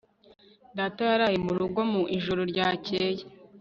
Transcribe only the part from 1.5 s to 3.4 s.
rugo mu ijoro ryakeye